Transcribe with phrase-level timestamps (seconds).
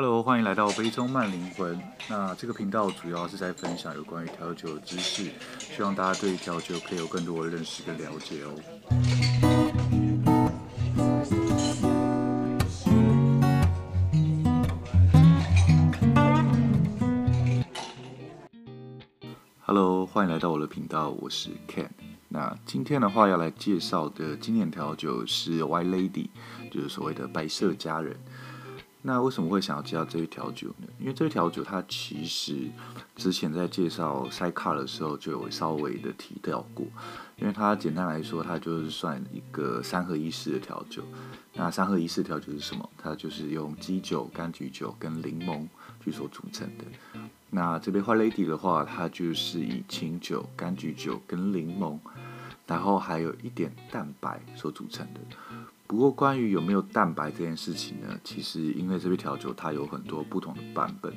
[0.00, 1.76] Hello，欢迎来到杯中慢灵魂。
[2.08, 5.28] 那这个频道主要是在分享有关于调酒的知识，
[5.58, 8.54] 希望大家对调酒可以有更多的认识跟了解哦。
[19.66, 21.88] Hello，欢迎来到我的频道，我是 Ken。
[22.28, 26.28] 那今天的话要来介绍的经典调酒是 White Lady，
[26.70, 28.16] 就是所谓的白色佳人。
[29.02, 30.88] 那为什么会想要介绍这一调酒呢？
[30.98, 32.68] 因为这一调酒它其实
[33.16, 36.84] 之前在介绍塞卡的时候就有稍微的提到过，
[37.36, 41.02] 因为它简单来说，它就是算一个三合一式的调酒。
[41.54, 42.88] 那三合一式调酒是什么？
[42.98, 45.66] 它就是用基酒、柑橘酒跟柠檬
[46.04, 46.84] 去所组成的。
[47.50, 51.98] 那这杯花 Lady 的话，它就是以清酒、柑橘酒跟柠檬，
[52.68, 55.20] 然后还有一点蛋白所组成的。
[55.88, 58.20] 不过，关于有没有蛋白这件事情呢？
[58.22, 61.12] 其实因为这杯调酒它有很多不同的版本，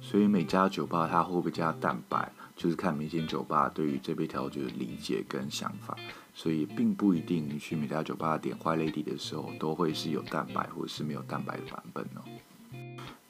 [0.00, 5.96] 所以每家酒吧它会不会加蛋白，就是看每间酒吧对于这杯调酒的理解跟想法。
[6.34, 12.22] 所以并不一定你去每家酒吧点坏 Lady 的时候都会是有蛋白或者是没有蛋白的版本哦。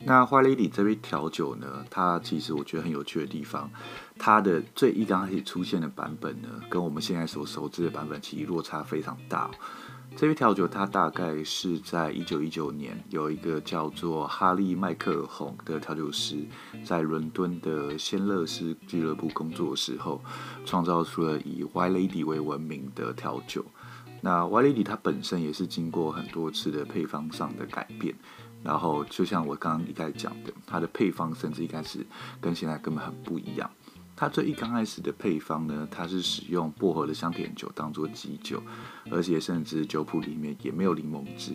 [0.05, 3.71] 那 Wild Lady 这杯调酒呢，它其实我觉得很有趣的地方，
[4.19, 9.51] 它的最一刚开始出现的版本呢，跟我们现在所熟知的版本其实落差非常大。
[10.15, 16.37] 这杯调酒，它大概是在一九一九年，有一个叫做哈利麦克洪的调酒师，
[16.85, 20.23] 在伦敦的仙乐斯俱乐部工作的时候，
[20.67, 23.65] 创造出了以 White Lady 为闻名的调酒。
[24.21, 28.15] 那 White Lady 它本身也是经过很多次的配方上的改变，
[28.65, 32.07] 然后就像我刚刚一开始讲的，它的配方甚至一开始
[32.41, 33.71] 跟现在根本很不一样。
[34.15, 38.63] 它最一刚开始的配方呢，它是使用薄荷的香甜酒当做基酒，
[39.11, 41.55] 而且甚至酒谱里面也没有柠檬汁，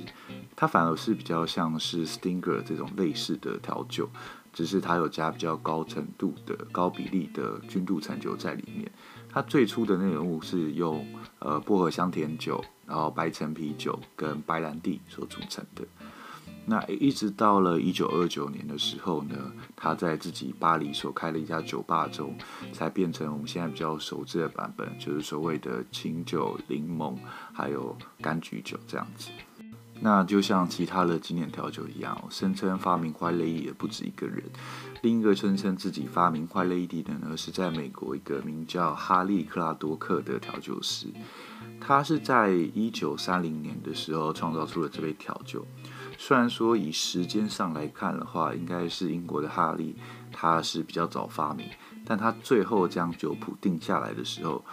[0.55, 4.09] 它反而是比较像是 Stinger 这种类似的调酒，
[4.51, 8.91] 只是它有加比较高程度的高比例的均度橙酒在里面。
[9.29, 11.05] 它最初的内容物是用
[11.39, 15.85] 呃薄荷香甜酒，然后白橙啤酒跟白兰地所组成的。
[16.69, 19.35] 那一直到了一九二九年的时候呢，
[19.73, 22.35] 他在自己巴黎所开了一家酒吧中，
[22.73, 27.15] 才变成我们现在比较熟知的版本，就是所谓的清酒、柠檬
[27.53, 29.29] 还有柑橘酒这样子。
[30.01, 34.43] 那就像其他的经典调酒一样，声称发明 White Lady 也不止一个人。
[35.01, 41.07] 另一个声称自己发明 White Lady 的呢，是在美国一个名叫哈利克拉多克的调酒师，
[41.79, 45.65] 他是在一九三零年的时候创造出了这杯调酒。
[46.17, 49.95] 虽然说以时间上来看的话，应该是英国的哈利，
[50.31, 51.67] 他是比较早发明，
[52.05, 54.63] 但他最后将酒谱定下来的时候，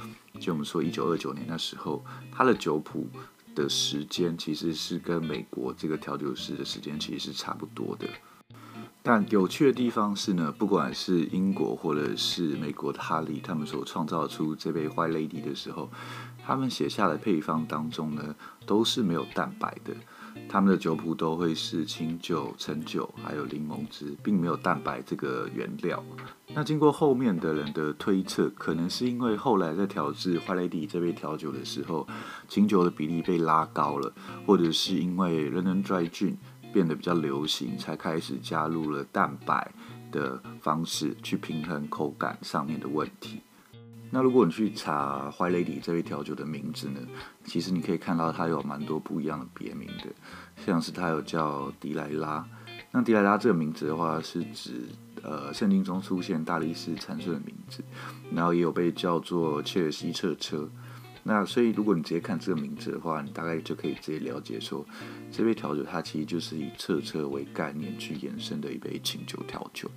[0.41, 3.07] 就我们说一九二九年的时候，他的酒谱
[3.55, 8.09] 的时间其实是跟美国这个调酒师的时间其实是差不多的。
[9.03, 15.91] 但有趣的地方是呢，不管是英国或者是美国的哈利，他们所创造出这杯 White Lady 的时候，
[16.43, 18.35] 他们写下的配方当中呢，
[18.65, 19.95] 都是没有蛋白的。
[20.49, 26.03] 他们的酒谱都会是清酒、陈酒，还有柠檬汁，并没有蛋白这个原料。
[26.55, 32.07] 那经过后面的人的推测，可能是因为后来在调制 White Lady 这杯调酒的时候，
[32.49, 34.13] 清酒的比例被拉高了，
[34.47, 36.37] 或者是因为 London Dry Gin
[36.73, 39.73] 变得比较流行，才开始加入了蛋白
[40.13, 43.41] 的方式去平衡口感上面的问题。
[44.15, 47.01] 那如果你去查 White Lady 这杯调酒的名字呢，
[47.47, 50.05] 其实你可以看到它有蛮多不一样的别名的，
[50.65, 52.47] 像是它有叫迪莱拉。
[52.93, 54.83] 那迪莱拉这个名字的话，是指
[55.25, 57.83] 呃圣经中出现大力士参孙的名字，
[58.33, 60.71] 然后也有被叫做切尔西彻车。
[61.25, 64.87] 那所以如果你直接看这个名字的话，你大概就可以直接了解说，
[65.33, 69.91] 这杯调酒它其实就是以彻车为概念去延伸的一杯清酒调酒。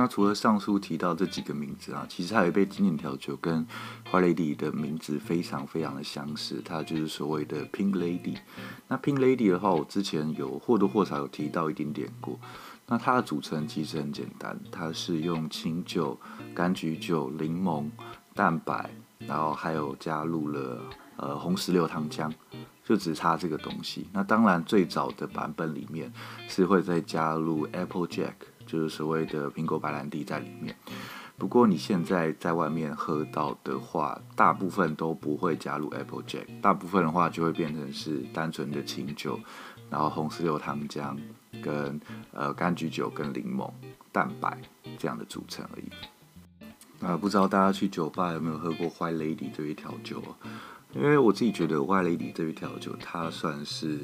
[0.00, 3.66] 那除了上述提到这几个名字啊，其实还有一杯经典调酒跟
[4.10, 8.38] White Lady 的名字非常非常的相似，它就是所谓的 Pink Lady。
[8.88, 12.40] 那 Pink Lady 的话，我之前有或多或少有提到一点点过。
[12.86, 16.18] 那它的组成其实很简单，它是用清酒、
[16.56, 17.84] 柑橘酒、柠檬、
[18.34, 18.88] 蛋白，
[19.18, 20.80] 然后还有加入了
[21.16, 22.32] 呃红石榴糖浆，
[22.86, 24.06] 就只差这个东西。
[24.14, 26.10] 那当然最早的版本里面
[26.48, 28.32] 是会再加入 Apple Jack。
[28.70, 30.76] 就是所谓的苹果白兰地在里面，
[31.36, 39.40] 不过你现在在外面喝到的话，大部分都不会加入 Apple Jack，大部分的话就会变成是单纯的清酒，
[39.90, 41.16] 然后红石榴糖浆
[41.60, 42.00] 跟
[42.32, 43.68] 呃柑橘酒跟柠檬
[44.12, 44.56] 蛋白
[44.96, 45.90] 这样的组成而已。
[47.00, 50.22] 那不知道大家去酒吧有没有喝过 White Lady 这一调酒？
[50.94, 53.98] 因为我自己觉得，Y Lady 这杯调酒它算是。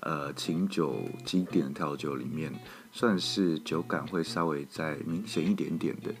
[0.00, 2.52] 呃琴酒经典调酒里面，
[2.92, 6.14] 算是酒感会稍微再明显一点点的。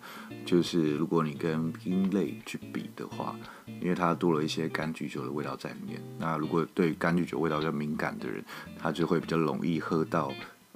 [0.44, 3.38] 就是如果你跟冰类去比的话，
[3.80, 6.02] 因为它多了一些柑橘酒的味道在里面。
[6.18, 8.44] 那如果对柑橘酒味道比较敏感的人，
[8.76, 10.32] 他就会比较容易喝到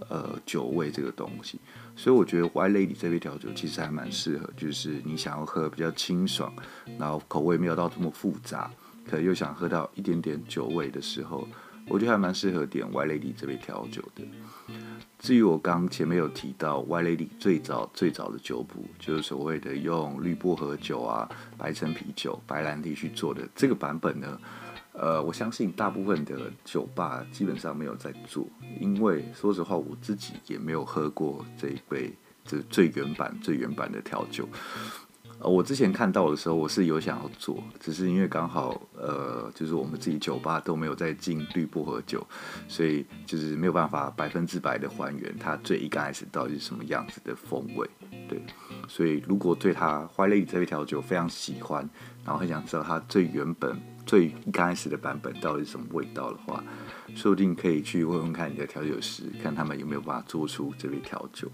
[0.08, 1.58] 呃酒味这个东西。
[1.96, 6.52] 所以我觉得 Y Lady 这杯调酒其实还蛮适合，就是你想要喝比较清爽，
[6.96, 8.70] 然后口味没有到这么复杂，
[9.08, 11.46] 可又想喝到一点点酒味的时候，
[11.88, 14.22] 我觉得还蛮适合点 Y Lady 这杯调酒的。
[15.18, 24.40] 至于我刚前面有提到 Y Lady 最早最早的酒谱，就是所谓的用绿薄荷酒啊、白陈啤酒、白兰地去做的这个版本呢，
[24.92, 28.46] 呃，我相信大部分的酒吧基本上没有在做，
[28.80, 32.10] 因为说实话，我自己也没有喝过这一杯
[32.44, 34.48] 这最原版最原版的调酒。
[35.42, 42.26] 呃，我之前看到的时候，我是有想要做，只是因为刚好，呃，就是我们自己酒吧都没有在进绿薄荷酒，
[42.68, 47.88] 所以就是没有办法百分之百的还原它最一开始到底是什么样子的风味，
[48.28, 48.42] 对。
[48.86, 51.88] 所以如果对它怀了你这一调酒非常喜欢，
[52.22, 56.62] 然后很想知道它最原本最一开始的版本到底是什么味道的话，
[57.14, 61.50] 说不定可以去问问看你的调酒师，看他们有没有办法做出这杯调酒，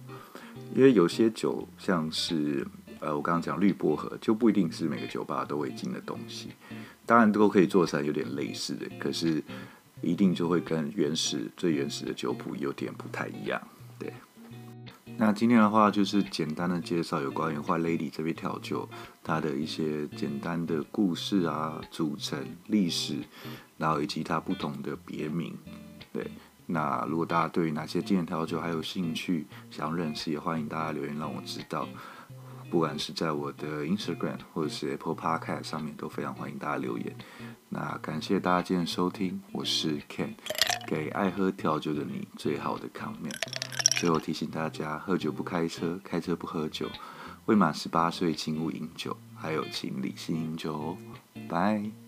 [0.75, 2.67] 因为有些酒像是。
[3.07, 6.49] 呃，我刚刚讲绿薄荷就不一定是每个酒吧都会进的东西，
[7.07, 9.41] 当然都可以做成有点类似的，可是
[10.03, 13.63] 一定就会跟原始最原始的酒谱有点不太一样。
[13.97, 14.13] 对，
[15.17, 18.89] 那今天的话就是简单的介绍有关于坏 Lady 这杯调酒，
[19.23, 23.19] 它的一些简单的故事啊、组成、历史，
[23.79, 25.57] 然后以及它不同的别名。
[26.13, 26.29] 对，
[26.67, 31.89] 那如果大家对于哪些经典调酒还有兴趣，想要认识，也欢迎大家留言让我知道。
[32.71, 37.15] 不管是在我的 Instagram 或者是 Apple Podcast 上面，都非常欢迎大家留言。
[37.69, 40.35] 那感谢大家今天收听，我是 Ken，
[40.87, 43.35] 给爱喝调酒的你最好的 comment。
[43.99, 46.89] 最后提醒大家，喝酒不开车，开车不喝酒，
[47.47, 50.97] 未满十八岁请勿饮酒，还有请理性饮酒哦。
[51.49, 52.06] 拜。